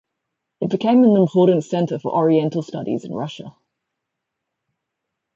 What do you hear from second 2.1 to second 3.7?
Oriental Studies in Russia.